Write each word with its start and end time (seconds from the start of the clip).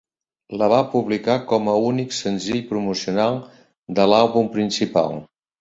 La 0.61 0.69
va 0.71 0.79
publicar 0.93 1.35
com 1.51 1.69
a 1.73 1.75
únic 1.89 2.17
senzill 2.21 2.63
promocional 2.73 3.39
de 4.01 4.11
l'àlbum 4.15 4.53
principal. 4.57 5.19